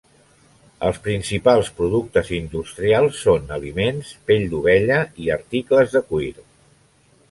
[0.87, 6.37] Els principals productes industrials són aliments, pell d'ovella i articles de cuir.